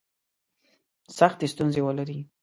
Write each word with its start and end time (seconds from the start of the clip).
سختي 1.17 1.47
ستونزي 1.53 1.81
ولري. 1.83 2.19